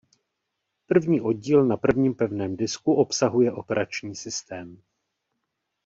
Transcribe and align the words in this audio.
První 0.87 1.21
oddíl 1.21 1.65
na 1.65 1.77
prvním 1.77 2.13
pevném 2.15 2.55
disku 2.57 2.93
obsahuje 2.93 3.51
operační 3.51 4.15
systém. 4.15 4.81